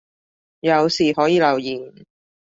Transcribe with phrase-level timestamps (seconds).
[0.61, 1.93] 有事可以留言